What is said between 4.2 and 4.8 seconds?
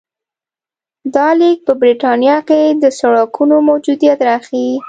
راښيي